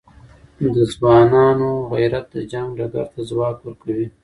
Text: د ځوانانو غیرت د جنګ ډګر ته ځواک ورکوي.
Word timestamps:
د 0.75 0.77
ځوانانو 0.93 1.69
غیرت 1.91 2.25
د 2.35 2.37
جنګ 2.51 2.69
ډګر 2.77 3.05
ته 3.13 3.19
ځواک 3.29 3.57
ورکوي. 3.61 4.07